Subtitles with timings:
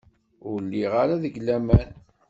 [0.49, 1.89] Ur lliɣ ara deg laman.